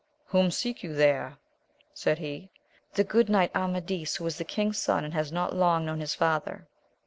[0.29, 1.37] Whom seek you there?
[1.93, 2.49] said he.—
[2.95, 6.15] The good knight Amadis, w|;io is the king's son, and has not long known his
[6.15, 6.65] father.